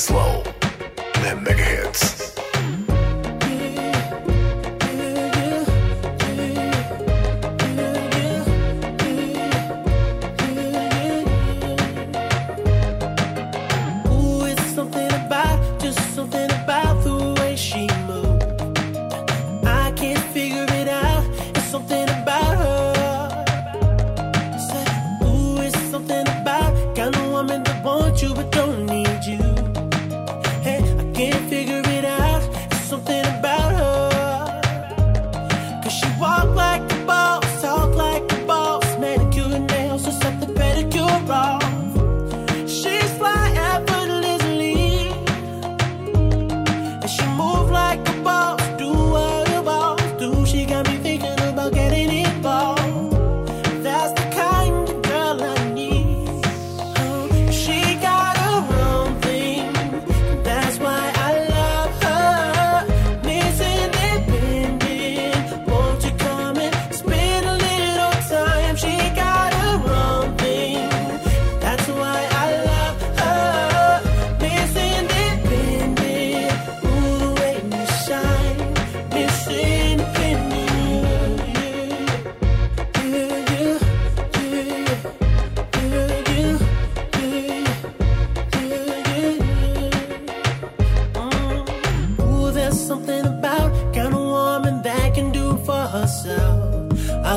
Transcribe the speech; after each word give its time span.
Slow 0.00 0.49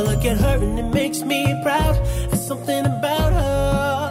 look 0.03 0.25
at 0.25 0.37
her 0.37 0.57
and 0.63 0.79
it 0.79 0.89
makes 0.93 1.21
me 1.21 1.45
proud. 1.63 1.95
There's 2.29 2.45
something 2.45 2.85
about 2.85 3.33
her. 3.33 4.02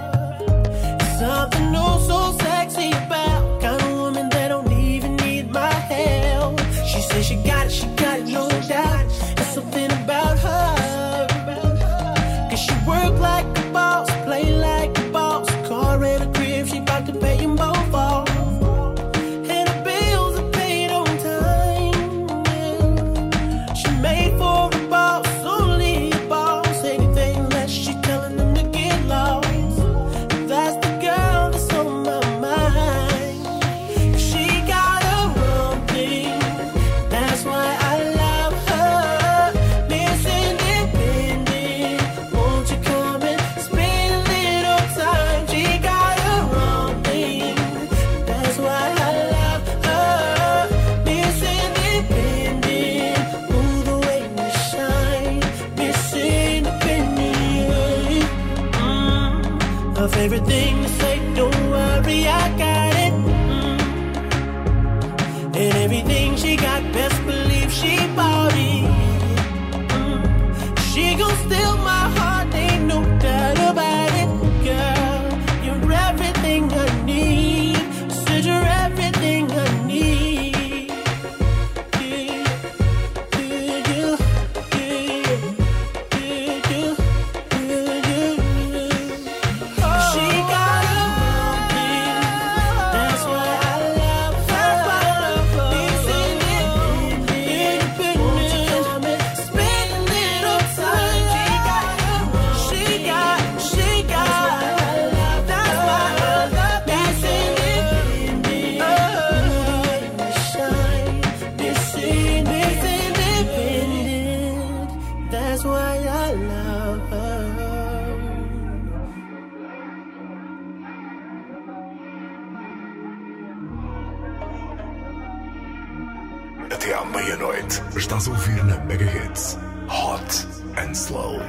Estás 128.22 128.38
a 128.38 128.38
ouvir 128.38 128.64
na 128.64 128.76
Megahits. 128.84 129.58
Hot 129.88 130.46
and 130.76 130.92
Slow. 130.94 131.40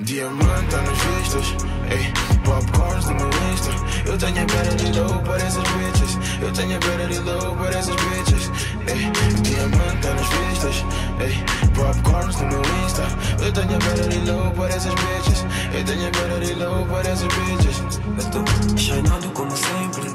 Diamante 0.00 0.74
nas 0.74 0.98
vistas, 0.98 1.54
ei, 1.88 2.12
popcorns 2.42 3.06
no 3.06 3.14
meu 3.14 3.28
Insta. 3.52 3.70
Eu 4.04 4.18
tenho 4.18 4.42
a 4.42 4.46
beira 4.46 4.74
de 4.74 4.98
low 4.98 5.22
para 5.22 5.36
essas 5.36 5.62
bitches. 5.62 6.18
Eu 6.42 6.52
tenho 6.52 6.76
a 6.76 6.80
beira 6.80 7.06
de 7.06 7.18
low 7.20 7.54
para 7.54 7.78
essas 7.78 7.94
bitches. 7.94 8.50
Ei, 8.88 9.40
diamante 9.42 10.06
nas 10.08 10.28
vistas, 10.28 10.84
ei, 11.20 11.44
popcorns 11.74 12.36
no 12.40 12.48
meu 12.48 12.62
Insta. 12.84 13.04
Eu 13.40 13.52
tenho 13.52 13.76
a 13.76 13.78
beira 13.78 14.08
de 14.08 14.30
low 14.32 14.50
para 14.50 14.74
essas 14.74 14.94
bitches. 14.94 15.44
Eu 15.72 15.84
tenho 15.84 16.08
a 16.08 16.10
beira 16.10 16.40
de 16.44 16.54
low 16.54 16.86
para 16.86 17.08
essas 17.08 17.28
bitches. 17.28 18.00
Eu 18.18 18.30
tô 18.32 18.76
shineado 18.76 19.30
como 19.30 19.56
sempre. 19.56 20.10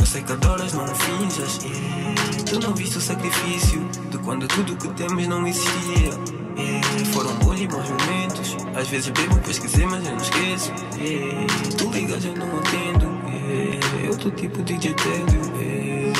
Eu 0.00 0.06
sei 0.06 0.22
que 0.24 0.32
adoras, 0.32 0.72
não 0.72 0.88
finjas. 0.88 1.60
Yeah. 1.62 2.44
Tu 2.50 2.58
não 2.58 2.74
viste 2.74 2.98
o 2.98 3.00
sacrifício 3.00 3.88
quando 4.24 4.46
tudo 4.48 4.76
que 4.76 4.88
temos 4.88 5.26
não 5.26 5.46
existia. 5.46 6.10
Yeah. 6.56 6.86
Foram 7.12 7.34
bons 7.36 7.60
e 7.60 7.66
bons 7.66 7.88
momentos. 7.88 8.56
Às 8.76 8.88
vezes 8.88 9.08
bebo, 9.10 9.36
pesquisei, 9.38 9.86
mas 9.86 10.04
eu 10.06 10.12
não 10.12 10.22
esqueço. 10.22 10.72
Yeah. 10.98 11.46
Tu 11.76 11.90
ligas, 11.90 12.24
eu 12.24 12.36
não 12.36 12.46
entendo. 12.58 13.06
Yeah. 13.26 14.06
Eu 14.06 14.16
tô 14.16 14.30
tipo 14.30 14.62
Tédio. 14.62 14.94
Yeah. 15.58 16.18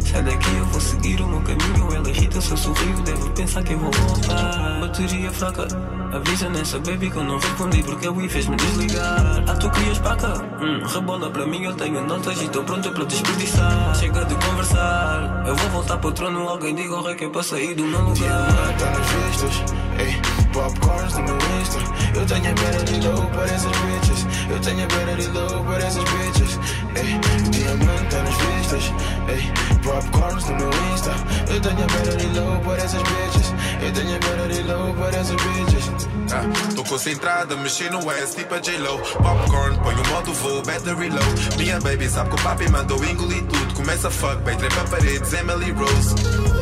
Sai 0.00 0.22
daqui, 0.22 0.54
eu 0.56 0.64
vou 0.66 0.80
seguir 0.80 1.20
o 1.20 1.26
meu 1.26 1.40
caminho. 1.40 1.94
Ela 1.94 2.08
irrita 2.10 2.40
se 2.40 2.50
eu 2.50 2.56
sorrio, 2.56 3.02
deve 3.02 3.30
pensar 3.30 3.62
que 3.62 3.72
eu 3.72 3.78
vou 3.78 3.90
voltar. 3.90 4.80
Bateria 4.80 5.30
fraca, 5.32 5.66
avisa 6.14 6.48
nessa 6.48 6.78
baby 6.78 7.10
que 7.10 7.16
eu 7.16 7.24
não 7.24 7.38
respondi 7.38 7.82
porque 7.82 8.08
o 8.08 8.20
I 8.20 8.28
fez-me 8.28 8.56
desligar. 8.56 9.44
Ah, 9.46 9.54
tu 9.54 9.70
querias 9.70 9.98
paca? 9.98 10.32
Hum, 10.60 10.80
rebola 10.86 11.30
para 11.30 11.46
mim, 11.46 11.64
eu 11.64 11.74
tenho 11.74 12.06
notas 12.06 12.40
e 12.40 12.44
estou 12.44 12.62
pronto 12.64 12.90
para 12.92 13.04
desperdiçar. 13.04 13.94
Chega 13.96 14.24
de 14.24 14.34
conversar, 14.34 15.44
eu 15.46 15.56
vou 15.56 15.70
voltar 15.70 15.98
para 15.98 16.10
o 16.10 16.12
trono. 16.12 16.48
Alguém 16.48 16.74
diga 16.74 16.94
o 16.94 17.02
rei 17.02 17.14
que 17.14 17.24
é 17.24 17.28
para 17.28 17.42
sair 17.42 17.74
do 17.74 17.84
meu 17.84 18.00
lugar. 18.00 18.14
Diamante 18.14 18.84
nas 18.84 19.06
vistas, 19.08 19.74
ei, 19.98 20.33
popcorns 20.54 21.12
no 21.14 21.22
meu 21.24 21.36
Insta. 21.60 21.78
Eu 22.14 22.26
tenho 22.26 22.50
a 22.50 22.54
beira 22.54 22.84
de 22.84 23.06
low 23.06 23.26
por 23.26 23.44
essas 23.44 23.72
bitches. 23.72 24.26
Eu 24.48 24.60
tenho 24.60 24.84
a 24.84 24.86
beira 24.86 25.16
de 25.16 25.28
low 25.28 25.64
por 25.64 25.80
essas 25.80 26.04
bitches. 26.04 26.58
Ei, 26.94 27.50
diamante 27.50 28.04
tá 28.08 28.22
nas 28.22 28.36
vistas. 28.36 28.92
Ei, 29.28 29.52
popcorns 29.82 30.44
no 30.48 30.56
meu 30.56 30.70
Insta. 30.94 31.10
Eu 31.50 31.60
tenho 31.60 31.84
a 31.84 31.86
beira 31.86 32.16
de 32.16 32.38
low 32.38 32.60
por 32.60 32.78
essas 32.78 33.02
bitches. 33.02 33.52
Eu 33.82 33.92
tenho 33.92 34.16
a 34.16 34.18
beira 34.18 34.48
de 34.48 34.62
low 34.62 34.94
por 34.94 35.14
essas 35.14 35.36
bitches. 35.42 35.90
Ah, 36.32 36.74
tô 36.74 36.84
concentrada, 36.84 37.56
mexi 37.56 37.90
no 37.90 38.10
S, 38.10 38.36
tipo 38.36 38.54
a 38.54 38.60
J-Lo. 38.60 38.98
Popcorn, 38.98 39.78
põe 39.78 39.94
o 39.94 40.08
modo 40.08 40.32
voo, 40.34 40.62
battery 40.62 41.10
low. 41.10 41.58
Minha 41.58 41.80
baby 41.80 42.08
sabe 42.08 42.30
que 42.30 42.36
o 42.36 42.42
papi 42.42 42.70
mandou 42.70 43.04
engolir 43.04 43.42
tudo. 43.44 43.74
Começa 43.74 44.10
fuck, 44.10 44.36
bem, 44.42 44.56
trepa 44.56 44.84
paredes, 44.84 45.32
Emily 45.32 45.72
Rose. 45.72 46.53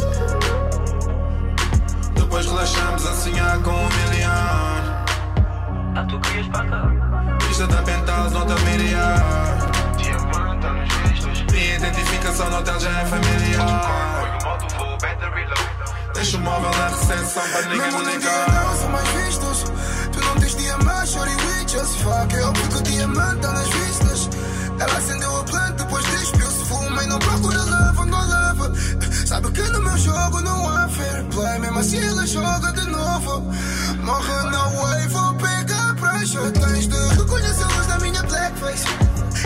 Relaxamos 2.52 3.06
a 3.06 3.14
sonhar 3.14 3.58
com 3.62 3.70
um 3.70 3.88
milhão. 3.88 4.28
Ah, 5.96 6.06
tu 6.06 6.20
querias 6.20 6.46
para 6.48 6.68
cá? 6.68 7.38
Pista 7.38 7.66
da 7.66 7.82
Penthouse, 7.82 8.34
nota 8.34 8.54
miliar. 8.60 9.56
Diamante 9.96 10.66
nas 10.66 10.88
vistas. 11.08 11.40
Minha 11.50 11.76
identificação 11.76 12.50
no 12.50 12.58
hotel 12.58 12.78
já 12.78 12.90
é 13.00 13.06
familiar. 13.06 14.20
Põe 14.20 14.28
o 14.28 14.50
modo 14.50 14.68
voo, 14.76 14.98
battery 14.98 15.46
low. 15.46 16.12
Deixa 16.12 16.36
o 16.36 16.40
móvel 16.40 16.70
na 16.72 16.88
recepção 16.88 17.42
para 17.42 17.62
ninguém 17.62 17.90
me 17.90 18.12
ligar. 18.12 18.48
não 18.50 18.76
são 18.76 18.90
mais 18.90 19.08
vistos 19.08 19.64
Tu 20.12 20.20
não 20.20 20.34
tens 20.34 20.54
diamante, 20.54 21.08
shorty 21.08 21.34
we 21.34 21.66
just 21.66 21.98
fuck 22.02 22.34
Eu 22.34 22.52
porque 22.52 22.76
o 22.76 22.82
diamante 22.82 23.40
tá 23.40 23.52
nas 23.52 23.68
vistas 23.68 24.28
Ela 24.78 24.98
acendeu 24.98 25.40
a 25.40 25.44
planta, 25.44 25.72
depois 25.84 26.04
despiu-se 26.04 26.64
Fuma 26.66 27.02
e 27.02 27.06
não 27.06 27.18
procura 27.18 27.61
Sabe 29.32 29.50
que 29.52 29.62
no 29.62 29.80
meu 29.80 29.96
jogo 29.96 30.42
não 30.42 30.68
há 30.68 30.86
fair 30.90 31.24
play. 31.32 31.58
Mesmo 31.58 31.78
assim 31.78 32.06
ela 32.06 32.26
joga 32.26 32.70
de 32.70 32.86
novo. 32.90 33.40
Morre 34.04 34.50
na 34.50 34.64
wave, 34.68 35.08
vou 35.08 35.34
pegar 35.36 35.94
pressure. 35.94 36.52
Tens 36.52 36.86
de 36.86 37.14
reconhecer 37.16 37.64
a 37.64 37.68
luz 37.68 37.86
da 37.86 37.98
minha 38.00 38.22
blackface. 38.24 38.84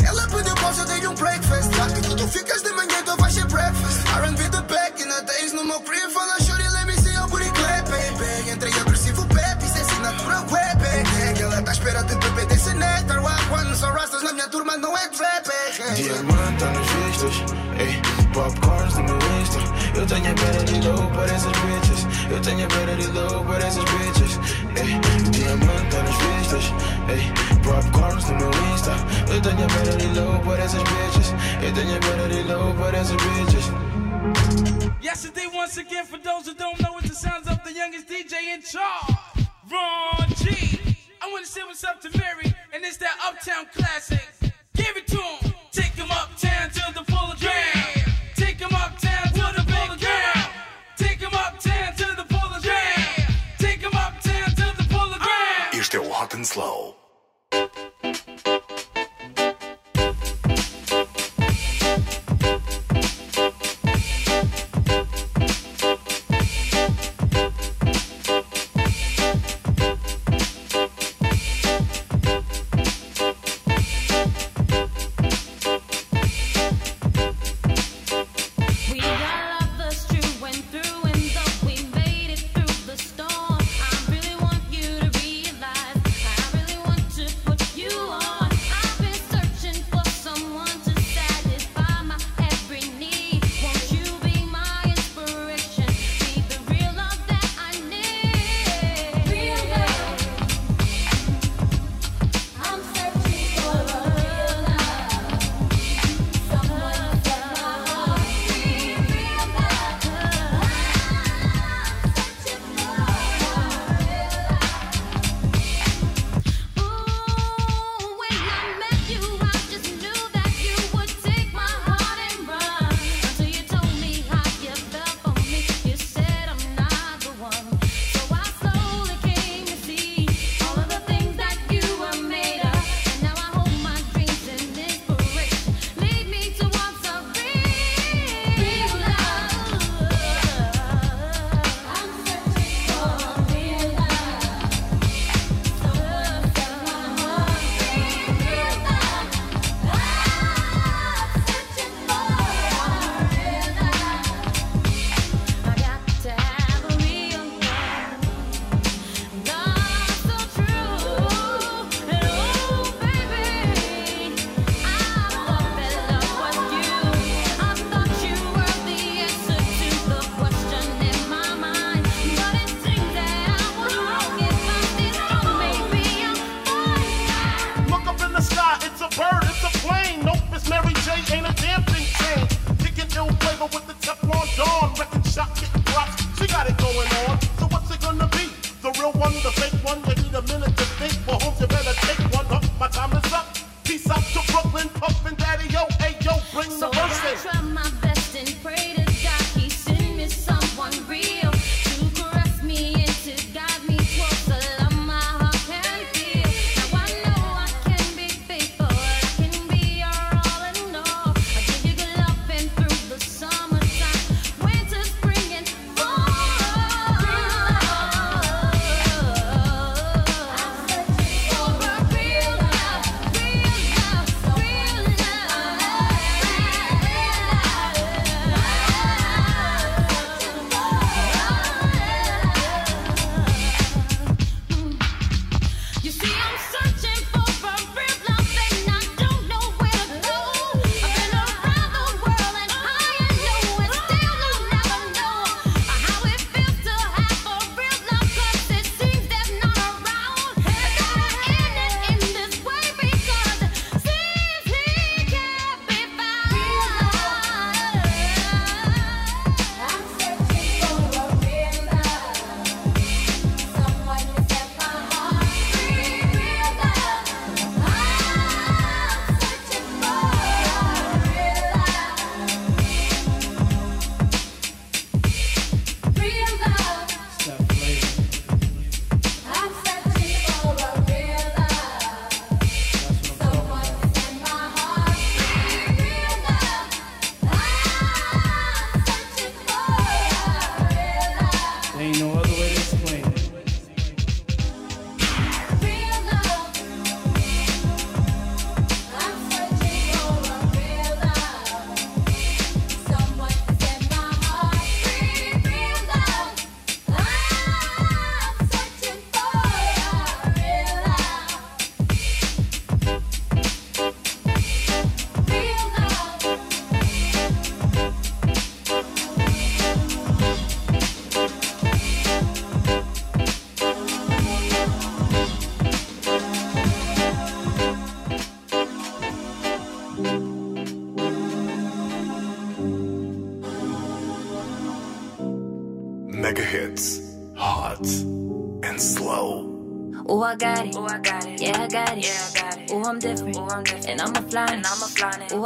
Ela 0.04 0.26
pediu 0.26 0.56
pausa, 0.56 0.84
dei 0.86 1.06
um 1.06 1.14
breakfast. 1.14 1.72
Já 1.72 1.86
que 1.86 2.00
tu 2.00 2.26
ficas 2.26 2.62
de 2.64 2.70
manhã, 2.70 2.98
então 3.00 3.16
vais 3.16 3.32
ser 3.32 3.46
breakfast. 3.46 4.00
R&B 4.08 4.42
the 4.50 4.62
back 4.62 5.00
in 5.00 5.08
the 5.08 5.22
days 5.22 5.52
no 5.52 5.64
meu 5.64 5.80
crib 5.82 6.10
Fala 6.10 6.36
shorty, 6.40 6.68
let 6.68 6.86
me 6.86 6.94
see 6.94 7.14
your 7.14 7.28
booty 7.28 7.48
clap 7.50 7.88
baby. 7.88 8.50
Entrei 8.50 8.72
agressivo, 8.72 9.24
Pepe, 9.26 9.66
isso 9.66 9.78
é 9.78 9.82
assinatura 9.82 10.40
web. 10.50 10.82
Gang 10.82 11.42
Ela 11.42 11.62
tá 11.62 11.70
à 11.70 11.72
espera 11.72 12.02
de 12.02 12.14
beber 12.16 12.46
Why 12.46 13.46
quando 13.48 13.76
são 13.76 13.92
rastas 13.92 14.24
na 14.24 14.32
minha 14.32 14.48
turma 14.48 14.76
não 14.78 14.98
é 14.98 15.06
trap 15.10 15.46
Diamante 15.94 16.58
tá 16.58 16.70
nas 16.72 16.86
vistas 16.86 17.34
Ei, 17.78 18.02
Insta 18.36 18.85
Eu 19.96 20.06
tenho 20.06 20.30
a 20.30 20.64
de 20.64 20.86
low 20.86 21.10
por 21.10 21.24
essas 21.24 21.52
bitches. 21.52 22.30
Eu 22.30 22.40
tenho 22.42 22.66
a 22.66 22.96
de 22.96 23.06
low 23.08 23.44
por 23.44 23.56
essas 23.56 23.84
bitches. 23.84 24.38
Ei, 24.76 25.30
diamante 25.30 25.96
nas 25.96 26.16
vistas 26.16 26.64
Ei, 27.08 27.32
popcorns 27.64 28.24
no 28.28 28.36
meu 28.36 28.50
Insta 28.72 28.92
Eu 29.32 29.40
tenho 29.40 29.64
a 29.64 29.96
de 29.96 30.20
low 30.20 30.38
por 30.40 30.58
essas 30.60 30.82
bitches. 30.82 31.32
Eu 31.62 31.72
tenho 31.72 31.96
a 31.96 32.28
de 32.28 32.42
low 32.42 32.74
por 32.74 32.94
essas 32.94 33.16
bitches. 33.16 33.66
Yesterday, 35.02 35.46
once 35.46 35.78
again, 35.78 36.04
for 36.04 36.18
those 36.18 36.46
who 36.46 36.54
don't 36.54 36.78
know, 36.82 36.98
it's 36.98 37.08
the 37.08 37.14
sounds 37.14 37.48
of 37.48 37.62
the 37.64 37.72
youngest 37.72 38.06
DJ 38.06 38.54
in 38.54 38.60
charge, 38.60 39.48
Ron 39.70 40.28
G. 40.36 40.96
I 41.22 41.30
want 41.30 41.46
to 41.46 41.50
say 41.50 41.62
what's 41.62 41.84
up 41.84 42.00
to 42.02 42.10
Mary, 42.18 42.52
and 42.74 42.84
it's 42.84 42.98
that 42.98 43.16
Uptown 43.24 43.66
classic. 43.72 44.28
Give 44.74 44.96
it 44.96 45.06
to 45.06 45.16
him. 45.16 45.54
Take 45.72 45.94
him 45.94 46.10
uptown 46.10 46.70
to 46.70 46.92
the 46.92 47.15
Slow. 56.56 57.05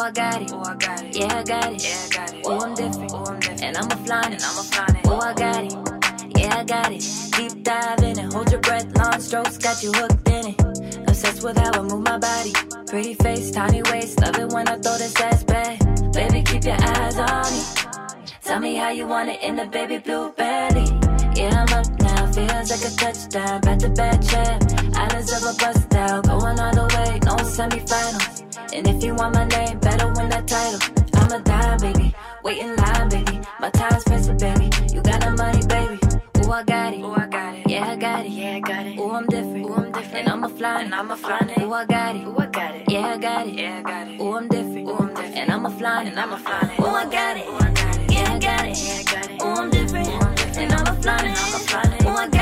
I 0.01 0.11
got 0.13 0.41
it. 0.41 0.51
Oh, 0.53 0.61
I 0.61 0.75
got 0.77 1.05
it. 1.05 1.17
Yeah, 1.17 1.27
I 1.27 1.43
got 1.43 1.73
it. 1.73 1.85
Yeah, 1.85 2.07
I 2.07 2.09
got 2.09 2.35
it. 2.35 2.43
Oh, 2.47 2.61
I'm 2.61 2.75
different. 2.75 3.13
Oh, 3.13 3.25
I'm 3.25 3.39
different. 3.39 3.63
And 3.63 3.77
I'ma 3.77 3.97
fly. 4.05 4.23
And 4.23 4.43
I'ma 4.43 4.63
fly. 4.63 5.03
Oh, 5.05 5.21
I 5.21 5.35
got 5.35 5.65
it. 5.65 6.39
Yeah, 6.39 6.57
I 6.57 6.65
got 6.65 6.93
it. 6.93 7.05
Deep 7.37 7.63
dive 7.63 7.99
in 8.03 8.19
it. 8.19 8.33
Hold 8.33 8.51
your 8.51 8.61
breath. 8.61 8.87
Long 8.97 9.21
strokes 9.21 9.59
got 9.59 9.83
you 9.83 9.93
hooked 9.93 10.29
in 10.29 10.47
it. 10.47 11.09
Obsessed 11.09 11.45
with 11.45 11.59
how 11.59 11.73
I 11.73 11.83
move 11.83 12.03
my 12.03 12.17
body. 12.17 12.53
Pretty 12.87 13.15
face, 13.15 13.51
tiny 13.51 13.83
waist. 13.91 14.21
Love 14.21 14.39
it 14.39 14.49
when 14.49 14.69
I 14.69 14.79
throw 14.79 14.97
this 14.97 15.21
ass 15.21 15.45
back. 15.45 15.79
Baby, 16.13 16.43
keep 16.45 16.65
your 16.65 16.81
eyes 16.81 17.19
on 17.19 17.53
me. 17.53 17.63
Tell 18.43 18.59
me 18.59 18.77
how 18.77 18.91
you 18.91 19.07
want 19.07 19.29
it 19.29 19.43
in 19.43 19.57
the 19.57 19.67
baby 19.67 19.99
blue 19.99 20.33
belly. 20.33 20.50
And 28.73 28.87
if 28.87 29.03
you 29.03 29.15
want 29.15 29.35
my 29.35 29.45
name, 29.47 29.79
better 29.81 30.07
win 30.13 30.29
that 30.29 30.47
title. 30.47 30.81
I'm 31.15 31.33
a 31.33 31.43
dime, 31.43 31.79
baby. 31.81 32.15
Wait 32.45 32.59
in 32.59 32.77
line, 32.77 33.09
baby. 33.09 33.41
My 33.59 33.71
time's 33.71 34.05
pressing, 34.05 34.39
baby. 34.39 34.71
You 34.95 35.03
got 35.03 35.21
the 35.21 35.33
money, 35.33 35.67
baby. 35.67 35.99
Ooh, 36.47 36.53
I 36.53 36.63
got 36.63 36.95
it. 36.95 37.01
Ooh, 37.01 37.13
I 37.13 37.27
got 37.27 37.55
it. 37.55 37.69
Yeah, 37.69 37.91
I 37.91 37.97
got 37.97 38.27
it. 38.27 38.33
Yeah, 38.33 38.57
I 38.57 38.61
got 38.61 38.87
it. 38.87 38.99
Ooh, 38.99 39.11
I'm 39.11 39.27
different. 39.27 39.67
Ooh, 39.67 39.75
I'm 39.75 39.93
different. 39.93 40.15
And 40.15 40.29
I'm 40.29 40.45
a 40.45 40.49
fly. 40.49 40.83
And 40.83 40.95
I'm 40.95 41.11
a 41.11 41.17
fly. 41.17 41.55
Ooh, 41.61 41.73
I 41.73 41.85
got 41.85 42.17
it. 42.17 42.27
Ooh, 42.27 42.39
I 42.39 42.47
got 42.47 42.75
it. 42.77 42.89
Yeah, 42.89 43.07
I 43.07 43.19
got 43.19 43.47
it. 43.49 43.55
Yeah, 43.55 43.79
I 43.79 43.83
got 43.83 44.09
it. 44.09 44.21
Ooh, 44.21 44.37
I'm 44.37 44.49
different. 44.49 44.89
Ooh, 44.89 44.97
I'm 44.99 45.09
different. 45.09 45.37
And 45.37 45.51
I'm 45.51 45.67
a 45.67 45.71
fly. 45.71 46.03
And 46.05 46.19
I'm 46.19 46.33
a 46.33 46.39
fly. 46.39 46.77
Ooh, 46.81 46.87
I 46.87 47.05
got 47.11 47.37
it. 47.37 47.47
Ooh, 47.49 47.55
I 47.55 47.71
got 47.73 47.97
it. 47.97 48.13
Yeah, 48.13 48.33
I 48.33 48.39
got 48.39 48.67
it. 48.67 48.79
Yeah, 48.79 48.95
I 48.95 49.03
got 49.03 49.31
it. 49.31 49.43
Ooh, 49.43 49.47
I'm 49.47 49.71
different. 49.71 50.09
Ooh, 50.09 50.13
I'm 50.13 50.35
different. 50.37 50.59
And 50.59 50.73
I'm 50.73 50.87
a 50.87 51.03
fly. 51.03 51.17
And 51.17 51.37
I'm 51.37 51.55
a 51.55 51.59
fly. 51.59 51.99
Ooh, 52.03 52.09
I 52.09 52.29
got 52.29 52.35
it. 52.35 52.40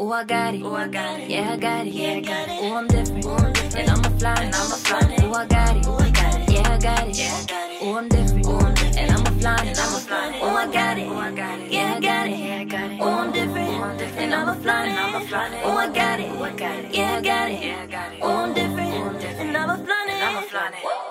Ooh, 0.00 0.14
I 0.14 0.24
got 0.24 0.54
it. 0.54 0.62
Ooh, 0.62 0.74
I 0.74 0.88
got 0.88 1.20
it. 1.20 1.28
Yeah, 1.28 1.52
I 1.52 1.56
got 1.58 1.86
it. 1.86 1.92
Yeah, 1.92 2.12
I 2.12 2.20
got 2.20 2.48
it. 2.48 2.62
Ooh, 2.62 2.74
I'm 2.74 2.88
different. 2.88 3.22
Ooh, 3.26 3.32
I'm 3.32 3.52
different. 3.52 3.76
And 3.76 3.90
I'm 3.90 4.00
a 4.00 4.18
fly. 4.18 4.34
And 4.40 4.54
I'm 4.54 4.72
a 4.72 4.76
fly. 4.76 5.26
Ooh, 5.26 5.34
I 5.34 5.44
got 5.44 5.76
it. 5.76 5.86
Ooh, 5.86 5.92
I 5.92 6.10
got 6.10 6.40
it. 6.40 6.50
Yeah, 6.50 6.72
I 6.72 6.78
got 6.78 7.08
it. 7.08 7.16
Yeah, 7.18 7.34
I 7.36 7.44
got 7.44 7.70
it. 7.70 7.82
Ooh, 7.82 7.96
I'm 7.98 8.08
different. 8.08 8.46
Ooh, 8.46 8.56
I'm 8.56 8.74
different. 8.74 8.96
And 8.96 9.12
I'm 9.12 9.26
a 9.26 9.30
fly. 9.38 9.56
And 9.66 9.78
I'm 9.78 9.94
a 9.94 10.00
fly. 10.00 10.40
Ooh, 10.40 10.56
I 10.56 10.72
got 10.72 10.96
it. 10.96 11.06
Ooh, 11.06 11.12
I 11.12 11.30
got 11.32 11.58
it. 11.60 11.70
Yeah, 11.70 11.94
I 11.96 12.00
got 12.00 12.28
it. 12.28 12.38
Yeah, 12.38 12.60
I 12.60 12.64
got 12.64 12.90
it. 12.90 12.98
Ooh, 12.98 13.04
I'm 13.04 13.32
different. 13.32 13.68
Ooh, 13.68 13.82
I'm 13.82 13.98
different. 13.98 14.18
And 14.20 14.34
I'm 14.34 14.48
a 14.48 14.54
fly. 14.62 14.86
And 14.86 14.98
I'm 14.98 15.14
a 15.16 15.20
fly. 15.20 15.48
Ooh, 15.66 15.76
I 15.76 15.88
got 15.92 16.20
it. 16.20 16.30
Ooh, 16.30 16.44
I 16.44 16.52
got 16.56 16.78
it. 16.78 16.94
Yeah, 16.94 17.16
I 17.16 17.20
got 17.20 17.50
it. 17.50 17.62
Yeah, 17.62 17.82
I 17.82 17.86
got 17.86 18.12
it. 18.14 18.24
Ooh, 18.24 18.26
I'm 18.26 18.54
different. 18.54 18.94
Ooh, 18.94 19.04
I'm 19.04 19.18
different. 19.18 19.48
And 19.50 19.56
I'm 19.58 19.68
a 19.68 19.84
fly. 19.84 20.06
And 20.08 20.22
I'm 20.24 20.36
a 20.38 20.42
fly. 20.48 21.09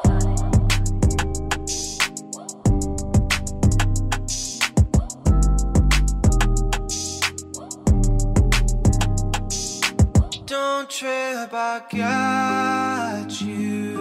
Don't 10.49 10.89
trip, 10.89 11.53
I 11.53 11.83
got 11.95 13.39
you. 13.39 13.99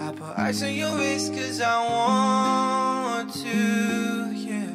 I 0.00 0.12
put 0.12 0.38
ice 0.38 0.62
on 0.62 0.72
your 0.72 0.96
wrist 0.96 1.34
cause 1.34 1.60
I 1.60 1.84
want 1.88 3.34
to, 3.34 4.30
yeah. 4.32 4.70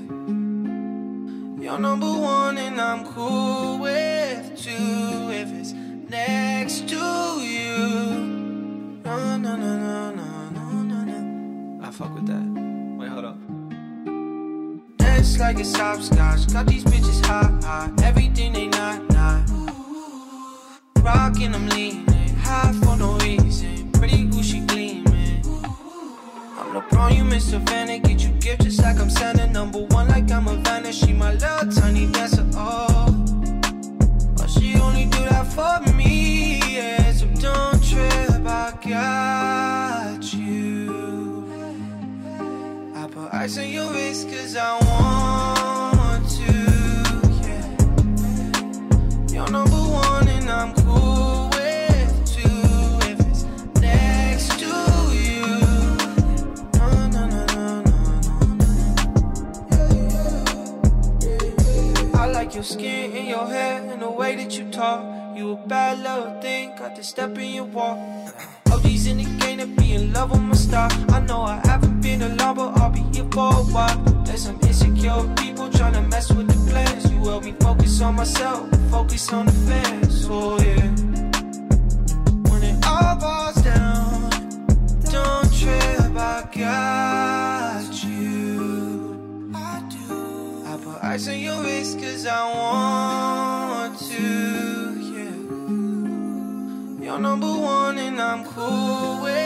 You're 1.64 1.80
number 1.80 2.12
one 2.12 2.58
and 2.58 2.82
I'm 2.82 3.06
cool 3.06 3.78
with 3.78 4.62
two 4.62 5.32
if 5.32 5.48
it's 5.54 5.72
next 5.72 6.90
to 6.90 7.40
you. 7.40 7.96
No, 9.06 9.38
no, 9.38 9.56
no, 9.56 9.56
no, 9.56 10.12
no, 10.12 10.50
no, 10.50 10.82
no, 10.82 11.04
no. 11.06 11.88
I 11.88 11.92
fuck 11.92 12.14
with 12.14 12.28
that. 12.28 13.00
Wait, 13.00 13.08
hold 13.08 13.24
up. 13.24 13.38
Like 15.40 15.60
it's 15.60 15.76
hopscotch. 15.76 16.54
Got 16.54 16.68
these 16.68 16.84
bitches 16.84 17.26
hot, 17.26 17.64
hot. 17.64 18.04
Everything 18.04 18.54
they 18.54 18.68
not, 18.68 19.11
not. 21.14 21.32
Rockin', 21.32 21.56
I'm 21.56 21.68
leaning. 21.70 22.36
High 22.38 22.74
for 22.74 22.98
no 22.98 23.18
reason. 23.18 23.92
Pretty 23.92 24.26
Gucci 24.28 24.66
gleaming. 24.68 25.42
I'm 26.58 26.74
LeBron, 26.76 27.16
you 27.16 27.24
Miss 27.24 27.50
Savannah. 27.50 28.00
Get 28.00 28.24
you 28.24 28.30
gift 28.40 28.64
just 28.64 28.82
like 28.82 29.00
I'm 29.00 29.10
Santa. 29.10 29.48
Number 29.48 29.80
one, 29.80 30.08
like 30.08 30.32
I'm 30.32 30.48
a 30.48 30.56
Vanna. 30.56 30.92
She 30.92 31.14
my 31.14 31.34
little 31.34 31.72
tiny 31.72 32.08
dancer. 32.08 32.48
Oh, 32.54 33.12
but 34.38 34.50
she 34.50 34.80
only 34.80 35.06
do 35.06 35.20
that 35.30 35.48
for 35.48 35.80
me. 35.94 36.60
Yeah, 36.76 37.12
so 37.14 37.28
don't 37.40 37.84
trip. 37.84 38.46
I 38.46 38.74
got 38.90 40.34
you. 40.34 41.46
I 42.96 43.08
put 43.08 43.34
ice 43.34 43.58
on 43.58 43.68
your 43.68 43.92
wrist 43.94 44.30
cause 44.30 44.56
I 44.56 44.80
want 44.80 45.21
like 62.52 62.56
your 62.56 62.64
skin 62.66 63.16
and 63.16 63.28
your 63.30 63.48
hair 63.48 63.82
and 63.82 64.02
the 64.02 64.10
way 64.10 64.36
that 64.36 64.58
you 64.58 64.70
talk. 64.72 65.02
You 65.38 65.54
a 65.54 65.56
bad 65.68 66.00
little 66.00 66.42
thing, 66.42 66.76
got 66.76 66.98
the 66.98 67.04
step 67.04 67.38
in 67.38 67.54
your 67.54 67.64
walk. 67.64 67.98
OG's 68.70 69.08
in 69.08 69.20
the 69.20 69.24
game 69.40 69.60
to 69.60 69.68
be 69.68 69.94
in 69.94 70.12
love 70.12 70.32
with 70.32 70.42
my 70.42 70.56
style. 70.56 70.92
I 71.14 71.22
know 71.22 71.44
I 71.44 71.62
haven't 71.64 72.02
been 72.02 72.22
alone, 72.22 72.56
but 72.56 72.78
I'll 72.78 72.90
be 72.90 73.04
here 73.14 73.30
for 73.32 73.54
a 73.54 73.64
while. 73.74 73.98
There's 74.26 74.44
some 74.44 74.60
insecure 74.64 75.24
people 75.38 75.70
trying 75.70 75.94
to 75.94 76.02
mess 76.02 76.30
with 76.30 76.48
the 76.48 76.72
plans. 76.72 77.10
You 77.10 77.24
help 77.24 77.46
me 77.46 77.54
focus 77.62 78.02
on 78.02 78.16
myself, 78.16 78.70
focus 78.90 79.32
on 79.32 79.46
the 79.46 79.54
fans. 79.54 80.28
Oh 80.30 80.60
yeah. 80.60 80.90
When 82.52 82.64
it 82.64 82.86
all 82.86 83.18
falls 83.18 83.62
down, 83.64 84.30
don't 85.10 85.54
trip, 85.58 86.18
I 86.18 86.50
got 86.54 87.41
I 91.12 91.16
on 91.16 91.40
your 91.40 91.62
wrist 91.62 92.00
cause 92.00 92.26
I 92.26 92.54
want 92.54 94.00
to, 94.00 94.96
yeah. 95.12 95.36
You're 97.04 97.20
number 97.20 97.52
one 97.52 98.00
and 98.00 98.22
I'm 98.22 98.46
cool 98.46 99.22
with 99.22 99.41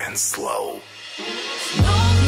And 0.00 0.16
slow. 0.16 0.80
No 1.80 2.21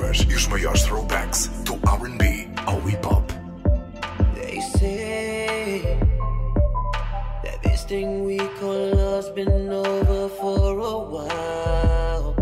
novas 0.00 0.26
e 0.28 0.34
os 0.34 0.46
maiores 0.46 0.82
throwbacks 0.82 1.48
do 1.64 1.74
RB 1.74 2.48
ao 2.66 2.80
hip 2.80 3.06
hop. 3.06 3.24
They 4.34 4.60
say 4.78 5.82
that 7.44 7.62
this 7.62 7.84
thing 7.84 8.24
we 8.24 8.38
call 8.58 8.94
love's 8.94 9.28
been 9.30 9.68
over 9.68 10.28
for 10.40 10.78
a 10.78 10.98
while. 11.12 12.34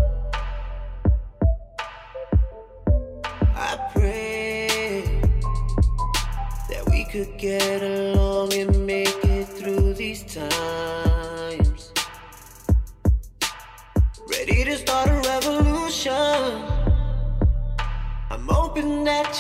I 3.57 3.77
pray 3.93 5.03
that 6.69 6.89
we 6.91 7.05
could 7.07 7.37
get 7.39 7.83
along 7.83 8.18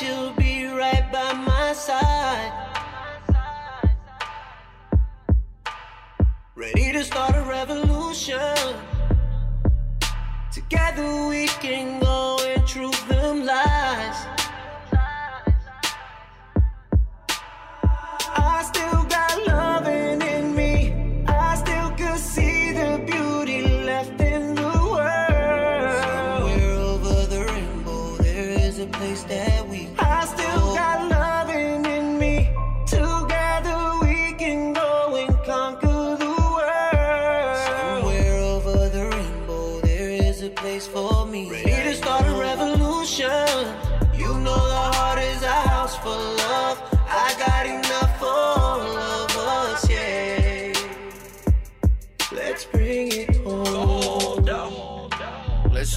you'll 0.02 0.32
be 0.32 0.66
right 0.66 1.10
by 1.10 1.32
my 1.32 1.72
side. 1.72 2.52
Ready 6.54 6.92
to 6.92 7.04
start 7.04 7.34
a 7.34 7.42
revolution. 7.42 8.76
Together 10.52 11.26
we 11.26 11.46
can 11.46 12.00
go 12.00 12.38
and 12.46 12.66
truth 12.66 13.08
them 13.08 13.44
lies. 13.44 13.67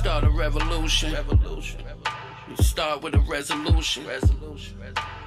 Start 0.02 0.24
a 0.24 0.30
revolution. 0.32 1.14
Revolution. 1.14 1.80
We 2.50 2.56
start 2.56 3.04
with 3.04 3.14
a 3.14 3.20
resolution. 3.20 4.08
Resolution. 4.08 4.76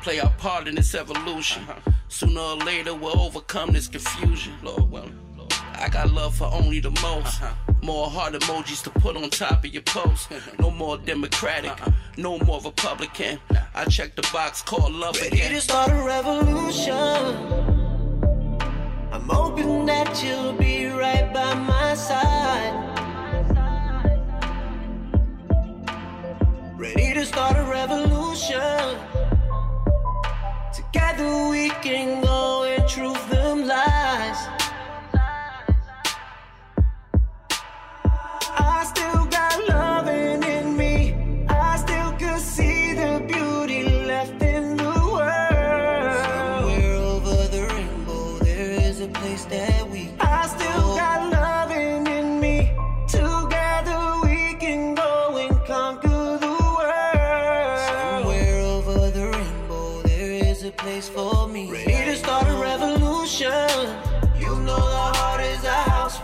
Play 0.02 0.18
our 0.18 0.30
part 0.30 0.66
in 0.66 0.74
this 0.74 0.96
evolution. 0.96 1.62
Uh-huh. 1.62 1.92
Sooner 2.08 2.40
or 2.40 2.56
later 2.56 2.92
we'll 2.92 3.20
overcome 3.20 3.70
this 3.72 3.86
confusion. 3.86 4.52
Lord 4.64 4.90
willing. 4.90 5.16
I 5.76 5.88
got 5.88 6.10
love 6.10 6.34
for 6.34 6.50
only 6.52 6.80
the 6.80 6.90
most. 6.90 7.40
Uh-huh. 7.40 7.54
More 7.82 8.10
heart 8.10 8.34
emojis 8.34 8.82
to 8.82 8.90
put 8.90 9.16
on 9.16 9.30
top 9.30 9.64
of 9.64 9.72
your 9.72 9.82
post. 9.82 10.28
No 10.58 10.70
more 10.72 10.98
Democratic, 10.98 11.70
uh-uh. 11.70 11.92
no 12.16 12.38
more 12.40 12.60
Republican. 12.60 13.38
I 13.76 13.84
check 13.84 14.16
the 14.16 14.28
box 14.32 14.60
called 14.62 14.92
love 14.92 15.14
Ready 15.20 15.36
again. 15.36 15.52
to 15.52 15.60
start 15.60 15.90
a 15.90 16.02
revolution. 16.02 16.92
I'm 19.12 19.28
hoping 19.28 19.86
that 19.86 20.20
you'll 20.24 20.54
be 20.54 20.86
right 20.86 21.32
by 21.32 21.54
my 21.54 21.94
side. 21.94 22.93
Ready 26.84 27.14
to 27.14 27.24
start 27.24 27.56
a 27.56 27.62
revolution. 27.62 28.98
Together 30.74 31.48
we 31.48 31.70
can 31.80 32.20
go 32.22 32.64
and 32.64 32.86
truth 32.86 33.30
them 33.30 33.43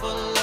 for 0.01 0.09
love. 0.09 0.39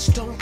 just 0.00 0.14
don't 0.16 0.39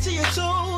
to 0.00 0.12
your 0.12 0.24
soul. 0.26 0.77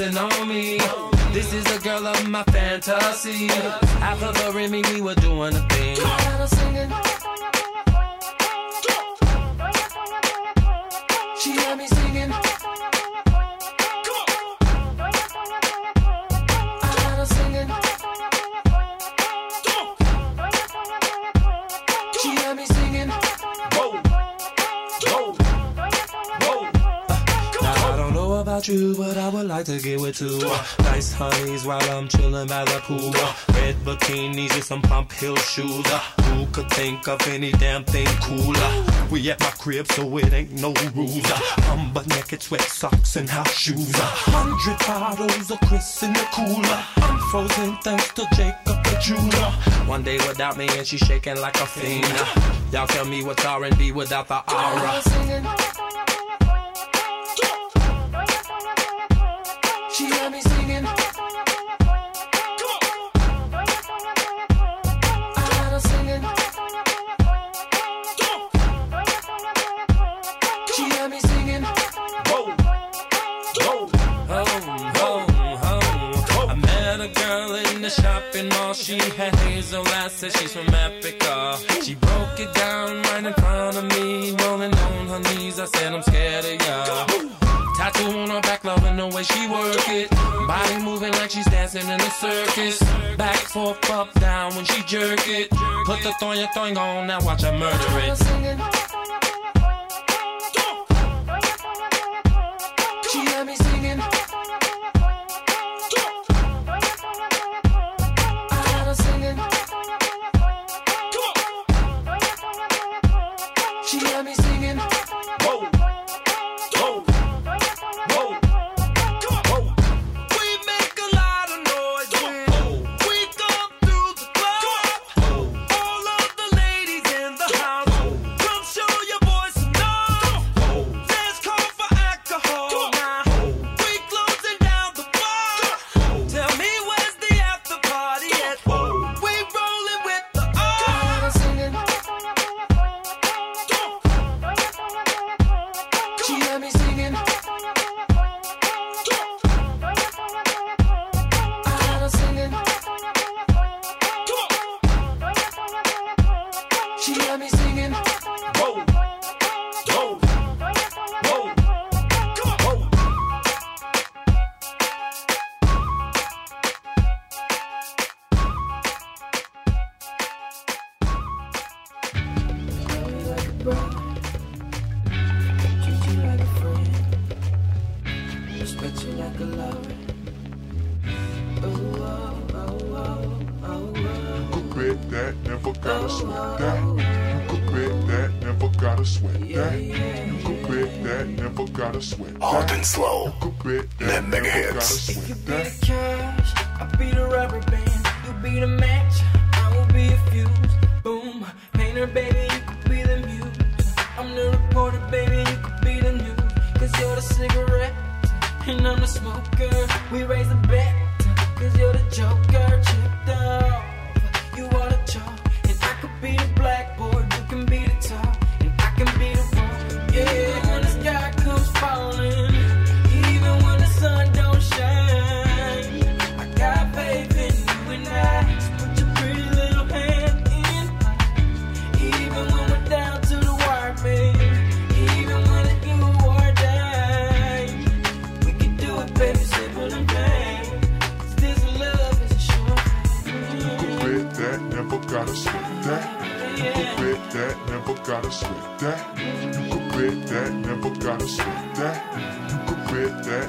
dancing 0.00 0.18
on 0.18 0.48
me. 0.48 0.78
This 1.32 1.52
is 1.52 1.76
a 1.76 1.80
girl 1.80 2.06
of 2.06 2.28
my 2.28 2.42
fantasy. 2.44 3.46
Half 3.46 4.22
of 4.22 4.36
her 4.36 4.58
and 4.58 4.72
me, 4.72 4.82
we 4.94 5.00
were 5.00 5.14
doing 5.14 5.54
a 5.54 5.69
Honeys 31.08 31.64
while 31.64 31.80
I'm 31.90 32.08
chilling 32.08 32.46
by 32.46 32.64
the 32.66 32.78
pool. 32.82 33.10
Red 33.54 33.74
bikinis 33.86 34.54
with 34.54 34.64
some 34.64 34.82
pump 34.82 35.12
heel 35.12 35.34
shoes. 35.36 35.86
Uh. 35.86 35.98
Who 36.24 36.46
could 36.46 36.70
think 36.70 37.08
of 37.08 37.26
any 37.28 37.52
damn 37.52 37.84
thing 37.84 38.06
cooler? 38.20 38.84
We 39.10 39.30
at 39.30 39.40
my 39.40 39.50
crib, 39.50 39.90
so 39.92 40.18
it 40.18 40.32
ain't 40.32 40.52
no 40.52 40.74
rules. 40.94 41.24
Uh. 41.24 41.40
I'm 41.72 41.92
but 41.94 42.06
naked, 42.08 42.42
sweat 42.42 42.60
socks 42.60 43.16
and 43.16 43.30
house 43.30 43.54
shoes. 43.54 43.94
A 43.94 44.02
Hundred 44.02 44.78
bottles 44.86 45.50
of 45.50 45.58
Chris 45.60 46.02
in 46.02 46.12
the 46.12 46.26
cooler. 46.32 46.84
I'm 46.96 47.18
frozen 47.30 47.76
thanks 47.82 48.12
to 48.12 48.26
Jacob 48.34 48.84
the 48.84 48.98
jeweler. 49.00 49.50
One 49.88 50.02
day 50.02 50.18
without 50.28 50.58
me 50.58 50.68
and 50.76 50.86
she 50.86 50.98
shaking 50.98 51.40
like 51.40 51.56
a 51.56 51.66
fiend. 51.66 52.04
Y'all 52.72 52.86
tell 52.86 53.06
me 53.06 53.24
what's 53.24 53.44
R&B 53.44 53.92
without 53.92 54.28
the 54.28 54.40
aura. 54.52 55.89
Said 80.10 80.36
she's 80.36 80.52
from 80.52 80.68
Africa. 80.68 81.58
She 81.82 81.94
broke 81.94 82.38
it 82.38 82.52
down 82.54 83.02
right 83.02 83.24
in 83.24 83.32
front 83.34 83.76
of 83.76 83.84
me, 83.84 84.34
rolling 84.42 84.74
on 84.74 85.06
her 85.08 85.20
knees. 85.34 85.58
I 85.58 85.66
said, 85.66 85.92
I'm 85.92 86.02
scared 86.02 86.44
of 86.44 86.66
ya. 86.66 87.06
Tattoo 87.76 88.18
on 88.18 88.30
her 88.30 88.40
back, 88.40 88.64
loving 88.64 88.96
the 88.96 89.06
way 89.06 89.22
she 89.22 89.48
work 89.48 89.88
it. 89.88 90.10
Body 90.10 90.82
moving 90.82 91.12
like 91.12 91.30
she's 91.30 91.46
dancing 91.46 91.86
in 91.86 92.00
a 92.00 92.10
circus. 92.10 92.78
Back, 93.16 93.36
forth, 93.36 93.90
up, 93.90 94.12
down 94.20 94.54
when 94.54 94.64
she 94.64 94.82
jerk 94.82 95.26
it. 95.28 95.50
Put 95.86 96.02
the 96.02 96.12
thong, 96.20 96.36
your 96.36 96.48
thong 96.52 96.76
on, 96.76 97.06
now 97.06 97.24
watch 97.24 97.42
her 97.42 97.56
murder 97.56 97.78
it. 97.98 98.89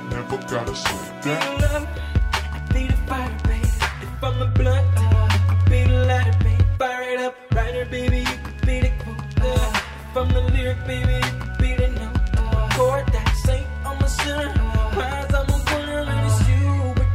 Never 0.10 0.38
gotta 0.49 0.76
sweat 0.76 1.24
that. 1.24 1.62
love. 1.62 1.88
I 2.54 2.60
fire. 3.08 3.32
If 4.02 4.24
I'm 4.24 4.41
a 4.41 4.47
blunt, 4.47 4.88
baby. 5.70 6.64
Fire 6.78 7.04
it 7.14 7.20
up, 7.20 7.36
baby. 7.89 8.20
You 8.20 8.38
could 8.43 8.62
be 8.66 8.80
the. 8.82 8.91
Uh, 9.41 9.80
if 10.10 10.18
I'm 10.18 10.30
the 10.30 10.41
lyric, 10.54 10.86
baby, 10.86 11.14
you 11.14 11.34
could 11.41 11.58
be 11.58 11.76
the 11.76 11.88
note. 11.89 12.18
Uh, 12.38 12.70
I'm 15.34 15.49
a 15.49 15.60
winner, 15.70 16.02
and 16.12 16.26
it's 16.28 16.39
you. 16.49 16.93
A 17.02 17.08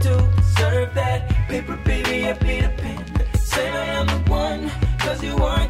do 0.00 0.16
to 0.56 0.90
that 0.94 1.28
paper, 1.48 1.76
baby. 1.84 2.28
I 2.28 2.32
pen. 2.34 3.04
Say 3.34 3.70
that 3.70 3.88
I'm 3.98 4.06
the 4.06 4.30
one, 4.30 4.70
cause 4.98 5.22
you 5.22 5.36
are 5.38 5.68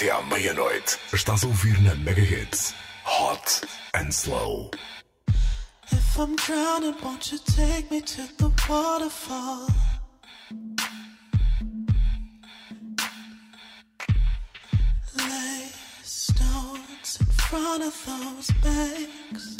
até 0.00 0.10
à 0.10 0.22
meia-noite. 0.22 0.98
Estás 1.12 1.44
a 1.44 1.46
ouvir 1.46 1.78
na 1.82 1.94
Mega 1.96 2.22
Hits 2.22 2.74
Hot 3.04 3.66
and 3.94 4.10
Slow. 4.10 4.70
If 5.92 6.18
I'm 6.18 6.36
drowning, 6.36 6.94
won't 7.02 7.30
you 7.30 7.38
take 7.38 7.90
me 7.90 8.00
to 8.00 8.22
the 8.38 8.50
waterfall? 8.68 9.68
Lay 15.16 15.68
stones 16.02 17.18
in 17.20 17.26
front 17.26 17.82
of 17.82 17.94
those 18.06 18.50
banks 18.62 19.56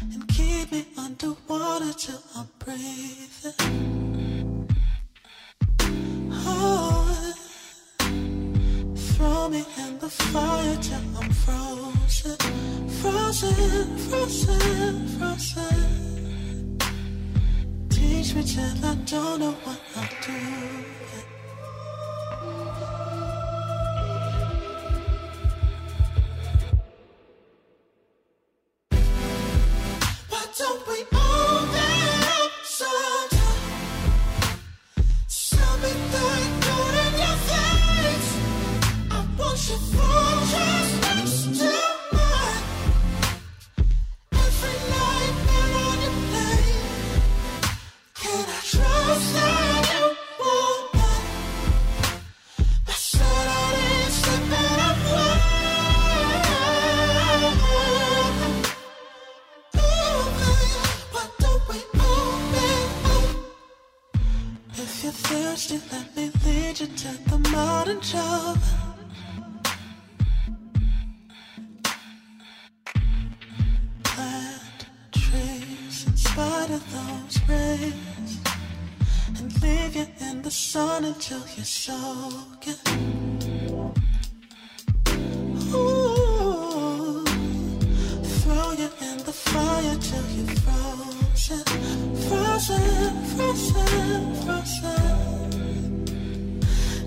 and 0.00 0.26
keep 0.28 0.72
me 0.72 0.86
underwater 0.96 1.92
till 1.92 2.22
I'm 2.34 2.48
breathing. 2.58 3.99
Me 9.50 9.64
in 9.78 9.98
the 9.98 10.08
fire 10.08 10.76
till 10.80 10.98
I'm 11.20 11.30
frozen, 11.30 12.36
frozen, 13.00 13.98
frozen, 14.08 15.08
frozen. 15.18 16.78
Teach 17.88 18.34
me 18.34 18.42
till 18.44 18.84
I 18.84 18.94
don't 19.06 19.40
know 19.40 19.54
what 19.64 19.80
I'm 19.96 20.08
doing. 20.24 20.59
The 80.50 80.56
sun 80.56 81.04
until 81.04 81.38
you're 81.54 81.64
soaking. 81.64 82.74
Ooh, 85.72 87.24
throw 88.40 88.72
you 88.72 88.90
in 89.00 89.18
the 89.28 89.32
fire 89.32 89.96
till 90.08 90.26
you're 90.34 90.56
frozen, 90.66 91.64
frozen, 92.26 93.12
frozen, 93.36 94.34
frozen. 94.42 95.86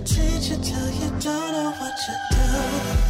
Teach 0.05 0.45
you 0.49 0.57
till 0.69 0.89
you 1.01 1.09
don't 1.19 1.51
know 1.51 1.71
what 1.81 1.95
you 2.07 2.15
do. 2.31 3.02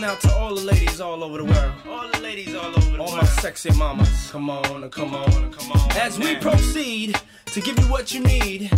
one 0.00 0.04
out 0.04 0.20
to 0.20 0.34
all 0.36 0.54
the 0.54 0.64
ladies 0.64 1.00
all 1.00 1.24
over 1.24 1.38
the 1.38 1.44
world. 1.44 1.72
All 1.88 2.08
the 2.10 2.20
ladies 2.20 2.54
all 2.54 2.66
over 2.66 2.80
the 2.80 2.98
all 2.98 2.98
world. 2.98 3.10
All 3.10 3.16
my 3.16 3.24
sexy 3.24 3.70
mamas. 3.72 4.30
Come 4.30 4.50
on, 4.50 4.90
come 4.90 5.14
on, 5.14 5.52
come 5.52 5.72
on. 5.72 5.92
As 5.92 6.18
we 6.18 6.36
proceed 6.36 7.20
to 7.46 7.60
give 7.60 7.78
you 7.78 7.84
what 7.86 8.12
you 8.12 8.20
need, 8.20 8.70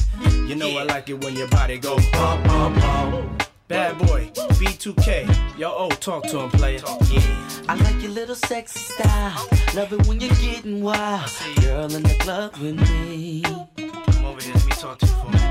you 0.46 0.54
know 0.54 0.76
I 0.78 0.84
like 0.84 1.08
it 1.08 1.22
when 1.22 1.36
your 1.36 1.48
body 1.48 1.78
go 1.78 1.96
bum, 2.12 2.42
bum, 2.44 2.74
bum. 2.74 3.38
Bad 3.68 3.98
boy, 3.98 4.30
B2K. 4.34 5.58
Yo, 5.58 5.72
oh, 5.74 5.88
talk 5.88 6.24
to 6.24 6.40
him, 6.40 6.50
player. 6.50 6.80
Yeah. 7.10 7.48
I 7.68 7.74
like 7.76 8.02
your 8.02 8.12
little 8.12 8.34
sexy 8.34 8.80
style. 8.80 9.48
Love 9.74 9.92
it 9.94 10.06
when 10.06 10.20
you're 10.20 10.34
getting 10.34 10.82
wild. 10.82 11.30
Girl 11.62 11.94
in 11.94 12.02
the 12.02 12.16
club 12.20 12.56
with 12.58 12.78
me. 12.78 13.42
Come 13.42 14.24
over 14.26 14.42
here, 14.42 14.54
let 14.54 14.66
me 14.66 14.72
talk 14.72 14.98
to 14.98 15.06
you 15.06 15.12
for 15.12 15.36
a 15.36 15.41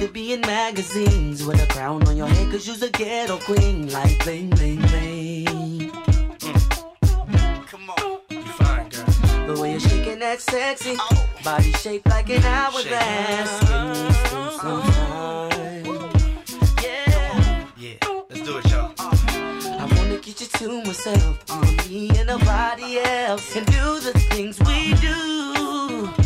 to 0.00 0.08
be 0.08 0.32
in 0.32 0.40
magazines 0.42 1.44
with 1.44 1.60
a 1.62 1.66
crown 1.66 2.06
on 2.06 2.16
your 2.16 2.28
head, 2.28 2.50
cause 2.52 2.68
you's 2.68 2.82
a 2.82 2.90
ghetto 2.90 3.36
queen. 3.38 3.88
Like 3.90 4.22
bling, 4.22 4.50
bling, 4.50 4.80
bling. 4.80 5.46
Mm. 6.36 7.66
Come 7.66 7.90
on, 7.90 8.20
you 8.30 8.42
fine, 8.42 8.88
girl. 8.90 10.18
that 10.20 10.40
sexy. 10.40 10.96
Body 11.42 11.72
shaped 11.72 12.06
like 12.06 12.30
an 12.30 12.44
hourglass. 12.44 13.68
Can 13.68 13.90
we 13.90 13.96
some 14.58 14.82
time? 14.82 15.84
Yeah. 16.82 17.70
Yeah, 17.76 18.22
let's 18.30 18.42
do 18.42 18.58
it, 18.58 18.70
y'all. 18.70 18.92
I 18.98 19.88
wanna 19.96 20.18
get 20.20 20.40
you 20.40 20.46
to 20.46 20.82
myself, 20.84 21.44
and 21.50 21.90
me 21.90 22.10
and 22.10 22.28
nobody 22.28 23.00
else, 23.00 23.56
and 23.56 23.66
do 23.66 24.00
the 24.00 24.12
things 24.30 24.60
we 24.60 24.94
do. 24.94 26.17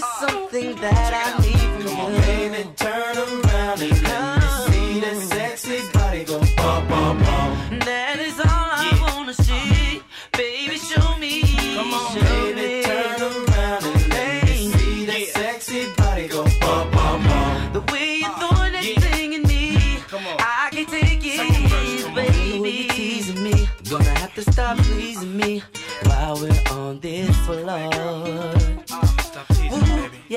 Baby, 0.00 0.08
there 0.12 0.22
is 0.22 0.32
something 0.32 0.74
that 0.76 1.12
I 1.12 1.42
need 1.42 1.68
from 1.82 2.14
you. 2.14 2.20
Baby, 2.22 2.70
turn 2.76 3.16
around 3.16 3.82
and 3.82 4.02
let 4.02 4.40
me 4.40 4.48
see 4.66 5.00
that 5.00 5.16
sexy 5.28 5.78
body 5.92 6.24
go 6.24 6.38
bum 6.56 6.88
bum 6.88 7.18
bum. 7.18 7.78
That 7.80 8.18
is 8.18 8.38
all 8.40 8.46
I 8.48 8.98
wanna 9.02 9.34
see. 9.34 10.00
Baby, 10.32 10.76
show 10.78 11.18
me. 11.18 11.42
Come 11.74 11.92
on, 11.92 12.14
show 12.14 12.22
baby, 12.22 12.60
me. 12.60 12.82
turn 12.82 13.20
around 13.20 13.84
and 13.84 14.08
let 14.08 14.44
me 14.44 14.72
see 14.72 15.04
that 15.06 15.26
sexy 15.34 15.86
body 15.96 16.28
go 16.28 16.44
bum 16.60 16.90
bum 16.92 17.22
bum. 17.22 17.72
The 17.74 17.92
way 17.92 18.20
you're 18.22 18.36
throwing 18.40 18.72
that 18.72 18.84
thing 19.00 19.34
in 19.34 19.42
me, 19.42 19.98
I 20.38 20.70
can 20.72 20.86
take 20.86 21.20
it, 21.22 22.14
baby. 22.14 22.70
You're 22.70 22.92
teasing 22.94 23.42
me, 23.42 23.68
gonna 23.90 24.04
have 24.04 24.34
to 24.34 24.42
stop 24.50 24.78
pleasing 24.78 25.36
me 25.36 25.62
while 26.04 26.36
we're 26.40 26.62
on 26.70 27.00
this 27.00 27.36
floor. 27.44 28.49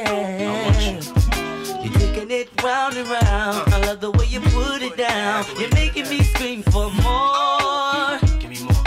Yeah. 0.06 1.82
You're 1.82 1.94
taking 1.94 2.32
it 2.32 2.50
round 2.64 2.98
and 2.98 3.08
round. 3.08 3.74
I 3.74 3.80
love 3.86 4.00
the 4.02 4.12
way 4.12 4.26
you 4.26 4.40
put 4.42 4.82
it 4.82 4.98
down. 4.98 5.46
You're 5.60 5.70
making 5.74 6.10
me 6.10 6.22
scream 6.24 6.64
for 6.64 6.90
more. 6.92 8.20
Give 8.40 8.50
me 8.50 8.60
more. 8.64 8.84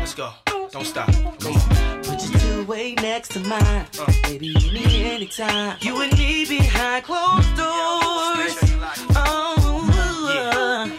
Let's 0.00 0.14
go. 0.14 0.30
Don't 0.70 0.84
stop. 0.86 1.10
Come 1.40 1.54
on. 1.54 2.02
Put 2.02 2.22
your 2.30 2.40
two 2.40 2.64
way 2.64 2.94
next 2.94 3.30
to 3.32 3.40
mine. 3.40 3.86
Uh. 3.98 4.12
Baby, 4.24 4.48
you 4.48 4.72
need 4.72 5.06
anytime. 5.06 5.76
You 5.80 6.00
and 6.02 6.12
me 6.18 6.44
behind 6.46 7.04
closed 7.04 7.56
doors. 7.56 8.56
Oh, 9.16 10.90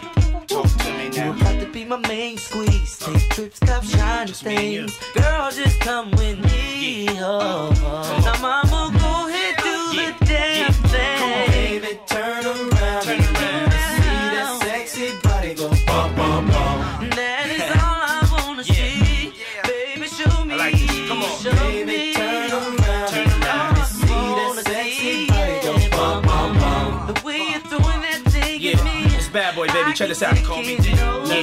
Talk 0.48 0.66
to 0.66 0.92
me 0.92 1.08
now. 1.08 1.26
you 1.26 1.32
now. 1.32 1.40
about 1.40 1.60
to 1.60 1.66
be 1.66 1.84
my 1.84 1.96
main 2.08 2.36
squeeze. 2.38 3.00
Uh. 3.02 3.12
Take 3.12 3.28
trips, 3.30 3.58
cop 3.60 3.84
shiny 3.84 4.32
things. 4.32 4.98
Girl, 5.14 5.50
just 5.50 5.80
come 5.80 6.10
with 6.12 6.38
me. 6.44 7.08
Oh, 7.20 7.70
now 8.24 8.40
mama, 8.40 8.98
go 8.98 9.29
the 10.06 10.24
damn 10.24 10.72
thing. 10.72 11.50
Baby, 11.50 12.00
turn 12.06 12.44
around 12.46 13.02
see 13.02 13.18
that 14.34 14.60
sexy 14.62 15.08
body 15.22 15.54
go 15.54 15.68
bum 15.86 16.14
bum 16.16 16.46
bum. 16.46 17.10
That 17.10 17.46
is 17.56 17.70
all 17.82 18.00
I 18.12 18.28
wanna 18.46 18.64
see. 18.64 19.32
Baby, 19.64 20.06
show 20.08 20.44
me. 20.44 20.56
like. 20.56 20.74
Come 21.08 21.22
on. 21.22 21.30
Show 21.42 21.52
Baby, 21.52 21.86
me. 21.86 22.14
turn 22.14 22.50
around 22.52 23.14
and 23.14 23.32
let 23.40 23.74
me 23.76 23.82
see 23.84 24.26
that 24.38 24.62
sexy 24.66 25.26
body 25.26 25.56
go 25.66 25.72
bum 25.96 26.22
bum 26.22 26.58
bum. 26.58 27.14
The 27.14 27.20
way 27.26 27.38
you're 27.50 27.60
throwing 27.70 28.00
that 28.06 28.20
thing 28.32 28.60
Yeah, 28.60 28.78
at 28.78 28.84
me. 28.84 29.16
it's 29.16 29.28
bad 29.28 29.54
boy, 29.54 29.66
baby. 29.68 29.92
Check 29.94 30.08
this 30.08 30.22
out. 30.22 30.36
Call 30.44 30.62
me 30.62 30.76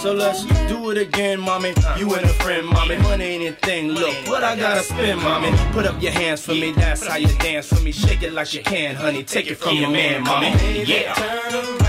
So 0.00 0.12
let's 0.12 0.44
do 0.68 0.90
it 0.90 0.98
again, 0.98 1.40
mommy. 1.40 1.74
You 1.96 2.14
and 2.14 2.24
a 2.24 2.28
friend, 2.28 2.66
mommy. 2.68 2.98
Money 2.98 3.24
ain't 3.24 3.48
a 3.48 3.66
thing. 3.66 3.88
Look, 3.88 4.14
what 4.28 4.44
I 4.44 4.54
gotta 4.54 4.84
spend, 4.84 5.20
mommy. 5.20 5.50
Put 5.72 5.86
up 5.86 6.00
your 6.00 6.12
hands 6.12 6.44
for 6.44 6.52
me. 6.52 6.70
That's 6.70 7.04
how 7.04 7.16
you 7.16 7.26
dance 7.38 7.66
for 7.66 7.80
me. 7.80 7.90
Shake 7.90 8.22
it 8.22 8.32
like 8.32 8.54
you 8.54 8.62
can, 8.62 8.94
honey. 8.94 9.24
Take 9.24 9.50
it 9.50 9.56
from 9.56 9.76
your 9.76 9.90
man, 9.90 10.22
mommy. 10.22 10.50
Yeah. 10.84 11.14
Turn 11.14 11.38
around 11.54 11.87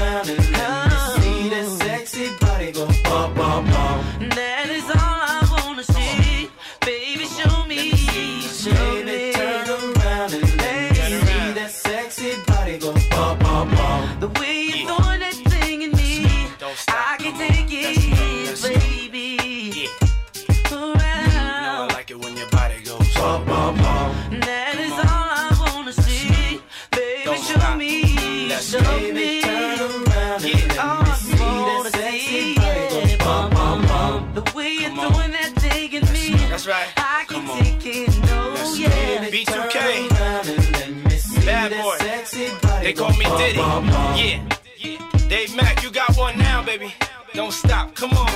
Don't 47.49 47.55
stop. 47.55 47.95
Come 47.95 48.11
on. 48.11 48.27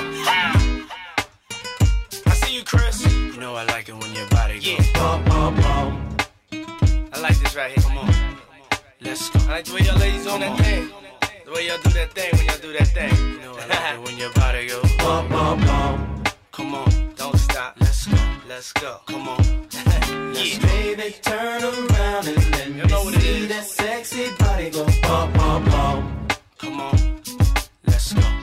I 2.25 2.33
see 2.33 2.55
you, 2.55 2.63
Chris. 2.63 3.05
You 3.05 3.39
know 3.39 3.53
I 3.53 3.63
like 3.65 3.87
it 3.87 3.95
when 3.95 4.11
your 4.11 4.27
body 4.29 4.55
goes. 4.55 4.69
Yeah. 4.69 4.93
Bum 4.95 5.23
bum 5.25 5.55
bum. 5.61 6.17
I 7.13 7.19
like 7.19 7.37
this 7.37 7.55
right 7.55 7.71
here. 7.71 7.83
Come 7.83 7.99
on. 7.99 8.11
Let's 9.01 9.29
go. 9.29 9.39
I 9.41 9.51
like 9.51 9.65
the 9.65 9.75
way 9.75 9.81
y'all 9.81 9.99
ladies 9.99 10.25
on 10.25 10.39
that 10.39 10.57
thing. 10.57 10.89
The 11.45 11.51
way 11.51 11.67
y'all 11.67 11.77
do 11.83 11.91
that 11.91 12.11
thing 12.13 12.31
when 12.33 12.45
y'all 12.47 12.57
do 12.57 12.73
that 12.73 12.87
thing. 12.87 13.15
You 13.33 13.39
know 13.41 13.53
I 13.53 13.67
like 13.67 13.93
it 13.93 14.01
when 14.03 14.17
your 14.17 14.33
body 14.33 14.67
goes. 14.67 14.91
Bum 14.97 15.29
bum 15.29 15.59
bum. 15.61 16.23
Come 16.51 16.73
on. 16.73 17.13
Don't 17.15 17.37
stop. 17.37 17.75
Let's 17.81 18.07
go. 18.07 18.17
Let's 18.49 18.73
go. 18.73 18.97
Come 19.05 19.27
on. 19.27 19.43
yeah. 20.33 20.57
Baby, 20.57 21.15
turn 21.21 21.61
around 21.61 22.27
and 22.29 22.51
let 22.51 22.67
me 22.67 22.77
You 22.77 22.85
know 22.87 23.03
what 23.03 23.13
see 23.21 23.45
that 23.45 23.63
sexy 23.67 24.33
body 24.39 24.71
go 24.71 24.87
bum 25.03 25.31
bum 25.33 25.65
bum. 25.65 26.27
Come 26.57 26.79
on. 26.79 27.21
Let's 27.85 28.13
go. 28.13 28.42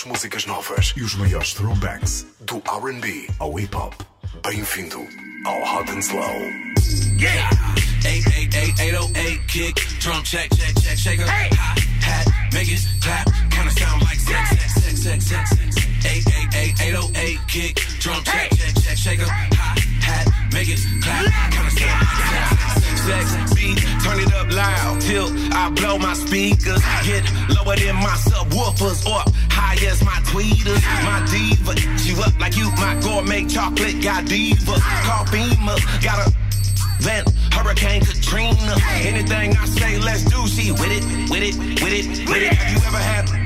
Melhores 0.00 0.04
músicas 0.04 0.46
novas 0.46 0.92
e 0.96 1.02
os 1.02 1.14
maiores 1.14 1.52
throwbacks 1.52 2.26
do 2.40 2.62
R&B 2.66 3.28
ao 3.38 3.58
hip 3.58 3.74
hop. 3.74 3.94
Bem-vindo 4.42 5.06
ao 5.44 5.62
Hot 5.62 5.90
and 5.90 5.98
Slow. 5.98 6.20
Yeah. 7.18 7.50
888 8.04 9.40
kick, 9.48 9.74
drum 10.00 10.22
check, 10.22 10.48
check, 10.54 10.74
check, 10.80 10.96
shaker. 10.96 11.26
Hi, 11.26 11.48
hat, 12.00 12.26
make 12.52 12.70
it 12.72 12.80
clap, 13.02 13.26
kinda 13.50 13.70
sound 13.72 14.02
like 14.02 14.20
sex, 14.20 14.48
sex, 14.50 15.02
sex, 15.02 15.24
sex, 15.24 15.50
sex. 15.50 15.76
888 16.04 17.38
kick, 17.48 17.76
drum 18.00 18.22
check, 18.24 18.50
check, 18.50 18.74
check, 18.82 18.96
shaker. 18.96 19.26
Hi, 19.28 19.48
hat, 20.00 20.28
make 20.52 20.68
it 20.68 20.80
clap, 21.02 21.52
kinda 21.52 21.70
sound 21.70 22.00
like 22.00 22.58
sex, 22.58 22.69
beat, 23.54 23.78
turn 24.02 24.20
it 24.20 24.32
up 24.34 24.50
loud 24.52 25.00
till 25.00 25.28
I 25.52 25.70
blow 25.70 25.98
my 25.98 26.14
speakers. 26.14 26.82
Get 27.04 27.24
lower 27.48 27.76
than 27.76 27.96
my 27.96 28.16
subwoofers 28.28 29.06
or 29.06 29.22
high 29.50 29.78
as 29.86 30.02
my 30.04 30.18
tweeters. 30.28 30.82
My 31.04 31.24
diva, 31.30 31.74
you 32.06 32.20
up 32.22 32.38
like 32.38 32.56
you, 32.56 32.70
my 32.76 32.98
gourmet 33.00 33.46
chocolate 33.46 34.02
got 34.02 34.24
divas. 34.24 34.82
Call 35.04 35.24
got 36.02 36.26
a 36.26 36.32
vent, 37.00 37.28
Hurricane 37.52 38.02
Katrina. 38.04 38.76
Anything 39.02 39.56
I 39.56 39.64
say, 39.66 39.98
let's 39.98 40.24
do. 40.24 40.46
She 40.46 40.72
with 40.72 40.90
it, 40.90 41.04
with 41.30 41.42
it, 41.42 41.56
with 41.82 41.92
it, 41.92 42.28
with 42.28 42.42
it. 42.42 42.52
Have 42.52 42.70
you 42.72 42.88
ever 42.88 42.98
had? 42.98 43.39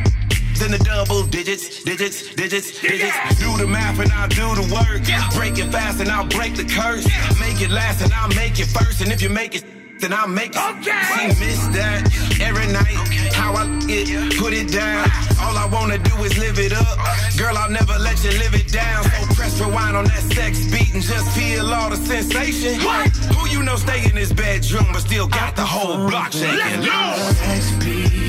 Then 0.58 0.70
the 0.70 0.78
double 0.78 1.24
digits, 1.24 1.82
digits, 1.84 2.34
digits, 2.34 2.80
digits. 2.80 3.16
Do 3.38 3.56
the 3.56 3.66
math 3.66 3.98
and 3.98 4.10
I'll 4.12 4.28
do 4.28 4.54
the 4.60 4.66
work. 4.74 5.02
Break 5.34 5.58
it 5.58 5.70
fast 5.70 6.00
and 6.00 6.10
I'll 6.10 6.26
break 6.26 6.56
the 6.56 6.64
curse. 6.64 7.06
Make 7.40 7.60
it 7.60 7.70
last 7.70 8.02
and 8.02 8.12
I'll 8.12 8.34
make 8.34 8.58
it 8.58 8.66
first. 8.66 9.00
And 9.00 9.12
if 9.12 9.20
you 9.22 9.28
make 9.28 9.54
it, 9.54 9.64
then 10.00 10.12
I'll 10.12 10.28
make 10.28 10.52
it. 10.54 10.62
Okay. 10.78 11.02
She 11.12 11.26
miss 11.40 11.60
that 11.76 12.02
every 12.40 12.66
night. 12.72 12.98
How 13.34 13.54
I 13.54 13.64
it, 13.88 14.38
put 14.38 14.52
it 14.52 14.72
down. 14.72 15.04
Uh-huh. 15.04 15.48
All 15.48 15.56
I 15.58 15.66
want 15.66 15.84
wanna 15.84 15.98
do 15.98 16.16
is 16.24 16.36
live 16.38 16.58
it 16.58 16.72
up. 16.72 16.98
Girl, 17.36 17.56
I'll 17.56 17.70
never 17.70 17.98
let 17.98 18.22
you 18.24 18.30
live 18.42 18.54
it 18.54 18.68
down. 18.72 19.04
So 19.04 19.34
press 19.34 19.60
rewind 19.60 19.96
on 19.96 20.04
that 20.04 20.22
sex 20.32 20.64
beat 20.72 20.94
and 20.94 21.02
just 21.02 21.28
feel 21.36 21.72
all 21.72 21.90
the 21.90 21.96
sensation. 21.96 22.80
What? 22.82 23.08
Who 23.34 23.48
you 23.48 23.62
know 23.62 23.76
stay 23.76 24.04
in 24.04 24.16
his 24.16 24.32
bedroom 24.32 24.86
but 24.92 25.00
still 25.00 25.28
got 25.28 25.56
the 25.56 25.64
whole 25.64 26.08
block 26.08 26.32
shaking? 26.32 26.82
Sex 26.82 27.72
beat, 27.84 28.12
yeah, 28.12 28.23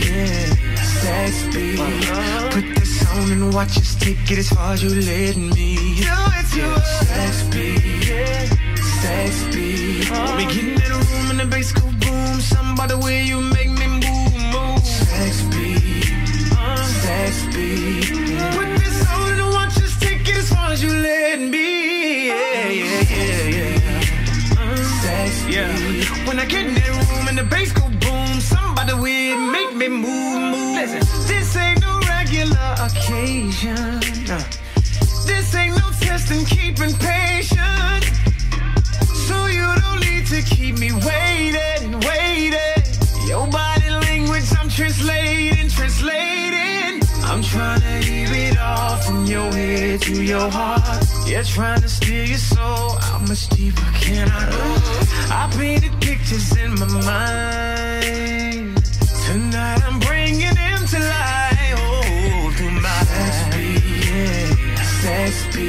sex 1.05 1.43
beat. 1.53 1.77
Put 2.53 2.65
this 2.75 2.93
on 3.13 3.31
and 3.31 3.53
watch 3.53 3.77
us 3.77 3.95
take 3.95 4.31
it 4.31 4.39
as 4.39 4.49
far 4.49 4.73
as 4.73 4.81
you 4.83 4.89
let 4.89 5.35
me. 5.37 5.75
Do 6.01 6.15
it 6.39 6.45
to 6.55 6.63
us. 6.79 7.07
Sex 7.07 7.43
beat, 7.51 8.09
yeah, 8.09 8.45
sex 9.03 9.31
beat. 9.53 10.11
Uh-huh. 10.11 10.37
We 10.37 10.43
get 10.53 10.65
in 10.71 10.75
the 10.81 10.89
room 11.09 11.25
and 11.31 11.39
the 11.41 11.47
bass 11.53 11.71
go 11.71 11.85
boom. 12.03 12.41
Something 12.41 12.75
by 12.75 12.87
the 12.87 12.97
way 12.97 13.23
you 13.23 13.39
make 13.57 13.71
me 13.81 13.87
move, 14.03 14.33
move. 14.53 14.85
Sex 14.85 15.33
beat, 15.51 16.09
uh-huh. 16.51 16.83
sex 17.03 17.33
beat. 17.53 18.09
Put 18.57 18.69
this 18.81 18.99
on 19.13 19.33
and 19.33 19.49
watch 19.57 19.77
us 19.85 19.93
take 19.99 20.27
it 20.31 20.37
as 20.43 20.49
far 20.53 20.71
as 20.71 20.81
you 20.85 20.91
let 21.09 21.39
me. 21.39 22.29
Yeah, 22.29 22.69
yeah, 22.81 23.01
yeah, 23.17 23.57
yeah. 23.57 24.61
Uh-huh. 24.61 25.01
Sex 25.03 25.45
beat. 25.45 26.27
When 26.27 26.39
I 26.39 26.45
get 26.45 26.65
in 26.65 26.73
that 26.73 26.89
room 26.97 27.27
and 27.29 27.37
the 27.37 27.43
bass 27.43 27.71
go 27.79 27.85
boom, 28.03 28.41
somebody 28.41 28.93
will 28.93 29.37
make 29.55 29.71
me 29.75 29.87
move. 29.89 30.44
This 30.85 31.55
ain't 31.55 31.81
no 31.81 31.99
regular 32.07 32.75
occasion. 32.79 33.99
This 35.25 35.55
ain't 35.55 35.75
no 35.75 35.89
test 35.99 36.29
in 36.29 36.45
keeping 36.45 36.93
patience. 36.97 38.05
So 39.27 39.47
you 39.47 39.65
don't 39.81 39.99
need 40.01 40.27
to 40.27 40.43
keep 40.43 40.77
me 40.77 40.91
waiting, 40.91 41.99
waiting. 42.01 42.83
Your 43.27 43.47
body 43.47 43.89
language, 43.89 44.45
I'm 44.59 44.69
translating, 44.69 45.69
translating. 45.69 47.01
I'm 47.23 47.41
trying 47.41 47.81
to 47.81 48.07
hear 48.07 48.27
it 48.31 48.57
all 48.59 48.97
from 48.97 49.25
your 49.25 49.51
head 49.51 50.01
to 50.03 50.23
your 50.23 50.51
heart. 50.51 51.03
Yeah, 51.25 51.41
trying 51.41 51.81
to 51.81 51.89
steal 51.89 52.27
your 52.27 52.37
soul. 52.37 52.91
How 53.01 53.17
much 53.19 53.49
deeper 53.49 53.81
can 53.99 54.29
I 54.29 54.51
go? 54.51 54.75
I 55.33 55.49
painted 55.57 55.99
pictures 55.99 56.55
in 56.55 56.75
my 56.75 56.85
mind. 57.01 58.83
Tonight 59.25 59.83
I'm 59.83 60.04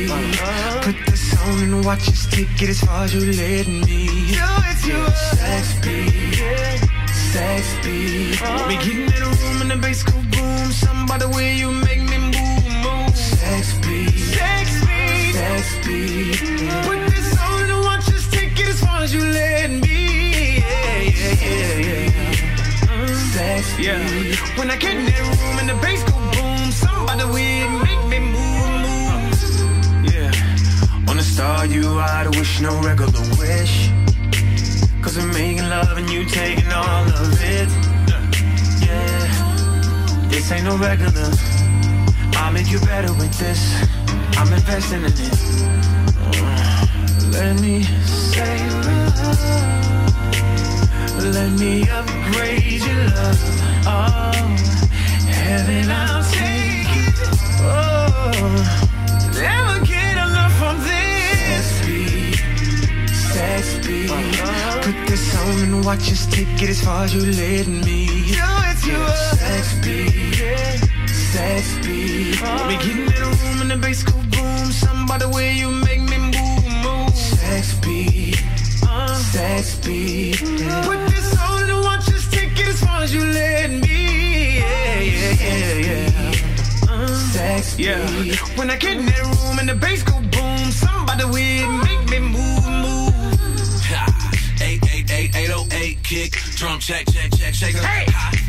Put 0.09 0.96
this 1.07 1.36
on 1.42 1.62
and 1.64 1.84
watch 1.84 2.09
us 2.09 2.26
take 2.30 2.62
it 2.62 2.68
as 2.68 2.80
far 2.80 3.04
as 3.04 3.14
you 3.14 3.20
let 3.32 3.66
me. 3.66 4.07
Do 4.07 4.46
it 4.70 4.78
to 4.86 5.02
us. 5.02 5.38
Sex 5.38 5.80
beat, 5.80 6.38
yeah, 6.38 6.76
sex 7.11 7.66
beat. 7.82 8.40
Uh-huh. 8.40 8.66
We 8.68 8.76
get 8.76 8.96
in 8.96 9.07
the 9.07 9.36
room 9.42 9.62
and 9.62 9.70
the 9.72 9.76
bass 9.76 10.04
go 10.04 10.12
boom. 10.12 10.70
Something 10.70 11.07
by 11.07 11.18
the 11.18 11.28
way 11.28 11.57
you 11.57 11.72
make 11.72 12.02
me 12.02 12.18
move, 12.18 12.66
move. 12.84 13.16
Sex 13.16 13.78
beat, 13.78 14.11
sex 14.11 14.70
beat, 14.86 15.34
sex 15.34 15.74
beat. 15.84 16.38
Put 16.86 16.98
this 17.11 17.38
on 17.40 17.70
and 17.70 17.82
watch 17.82 18.09
us 18.14 18.30
take 18.30 18.59
it 18.61 18.68
as 18.68 18.80
far 18.80 19.00
as 19.02 19.12
you 19.12 19.24
let 19.24 19.70
me. 19.70 20.59
Yeah, 20.59 21.00
yeah, 21.02 21.34
yeah, 21.42 21.82
yeah. 21.82 23.14
Sex 23.34 23.78
yeah. 23.80 23.98
When 24.57 24.70
I 24.70 24.76
get 24.76 24.96
in 24.96 25.07
that 25.07 25.18
room 25.18 25.59
and 25.59 25.68
the 25.68 25.74
bass 25.82 26.05
Start 31.67 31.83
you 31.83 31.99
out, 31.99 32.27
I 32.27 32.31
wish 32.39 32.61
no 32.61 32.81
regular 32.81 33.21
wish. 33.41 33.91
Cause 35.03 35.19
I'm 35.19 35.33
making 35.33 35.69
love 35.69 35.99
and 35.99 36.09
you 36.09 36.25
taking 36.25 36.71
all 36.71 37.05
of 37.09 37.43
it. 37.43 37.69
Yeah. 38.87 40.29
This 40.29 40.53
ain't 40.53 40.62
no 40.62 40.77
regular. 40.79 41.29
I'll 42.37 42.53
make 42.53 42.71
you 42.71 42.79
better 42.81 43.12
with 43.14 43.37
this. 43.41 43.83
I'm 44.39 44.53
investing 44.53 45.01
in 45.01 45.07
it. 45.07 45.19
Let 47.33 47.61
me 47.61 47.83
say 47.83 48.71
love. 48.87 49.41
Let 51.35 51.51
me 51.59 51.83
upgrade 51.91 52.83
your 52.85 53.07
love. 53.17 53.41
Oh, 53.87 54.31
heaven, 55.27 55.91
I'll 55.91 56.23
take 56.31 56.87
it. 57.03 57.19
Oh, 57.62 58.86
Put 64.09 65.07
this 65.09 65.36
on 65.36 65.62
and 65.64 65.84
watch 65.84 66.12
us 66.12 66.26
take 66.26 66.62
it 66.62 66.70
as 66.70 66.80
far 66.80 67.04
as 67.04 67.14
you 67.14 67.22
let 67.22 67.66
me. 67.66 68.07
Do 68.07 68.38
it 68.38 68.76
to 68.84 68.94
us. 69.02 69.40
Sex 69.40 69.74
beat, 69.84 70.38
yeah, 70.38 70.76
sex 71.07 71.74
beat. 71.84 72.40
We 72.68 72.76
get 72.84 72.96
in 72.96 73.07
the 73.07 73.36
room 73.42 73.62
and 73.62 73.70
the 73.70 73.76
bass 73.76 74.04
go 74.04 74.12
boom. 74.12 74.70
Something 74.70 75.07
by 75.09 75.18
the 75.18 75.28
way 75.28 75.54
you 75.54 75.70
make 75.70 76.00
me 76.02 76.18
move, 76.18 76.64
move. 76.84 77.16
Sex 77.16 77.74
beat, 77.80 78.40
uh. 78.86 79.14
sex 79.16 79.76
beat. 79.84 80.38
Put 80.38 81.00
this 81.11 81.38
on 81.40 81.68
and 81.68 81.82
watch 81.82 82.09
us 82.09 82.30
take 82.30 82.52
it 82.61 82.68
as 82.68 82.80
far 82.80 83.02
as 83.02 83.12
you 83.12 83.24
let 83.24 83.70
me. 83.70 84.59
Yeah, 84.59 85.00
yeah, 85.00 85.34
yeah, 85.40 86.11
yeah. 86.86 87.16
Sex 87.32 87.76
beat. 87.76 88.38
When 88.57 88.70
I 88.70 88.76
get 88.76 88.98
in 88.98 89.07
that 89.07 89.22
room 89.22 89.59
and 89.59 89.68
the 89.68 89.74
bass 89.74 90.02
go 90.04 90.16
kick, 96.07 96.32
drum 96.54 96.78
check, 96.78 97.04
check, 97.11 97.30
check, 97.36 97.52
shaker. 97.52 97.78
Hi 97.82 98.07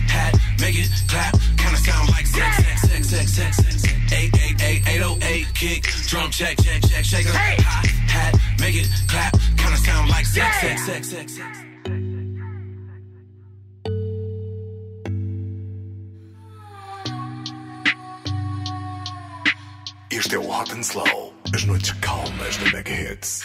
hat, 0.08 0.34
make 0.60 0.78
it 0.78 0.90
clap, 1.08 1.34
kinda 1.58 1.78
sound 1.78 2.10
like 2.10 2.28
sex, 2.28 2.58
sex, 2.58 2.82
sex, 3.10 3.10
sex, 3.10 3.32
sex, 3.34 3.82
sex. 3.82 3.94
888 4.14 5.48
kick, 5.56 5.84
drum 6.08 6.30
check, 6.30 6.56
check, 6.62 6.82
check, 6.88 7.04
shaker. 7.04 7.34
Hi 7.34 7.58
hat, 8.14 8.36
make 8.60 8.76
it 8.76 8.88
clap, 9.08 9.34
kinda 9.58 9.78
sound 9.78 10.10
like 10.10 10.26
sex, 10.26 10.62
sex, 10.62 10.86
sex, 10.86 11.10
sex, 11.10 11.34
sex. 11.34 11.58
Este 20.10 20.36
é 20.36 20.40
o 20.40 20.52
Hot 20.52 20.72
and 20.74 20.84
Slow, 20.84 21.34
as 21.54 21.64
noites 21.64 21.92
calmas 22.02 22.58
da 22.58 22.72
Mega 22.72 22.92
Hits. 22.92 23.44